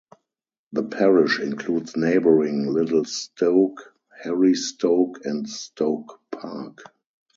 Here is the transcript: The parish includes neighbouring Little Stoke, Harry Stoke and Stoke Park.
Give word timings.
The 0.71 0.81
parish 0.81 1.39
includes 1.39 1.95
neighbouring 1.95 2.65
Little 2.65 3.05
Stoke, 3.05 3.93
Harry 4.23 4.55
Stoke 4.55 5.23
and 5.27 5.47
Stoke 5.47 6.19
Park. 6.31 6.79